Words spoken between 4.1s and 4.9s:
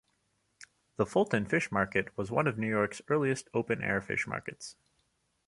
markets.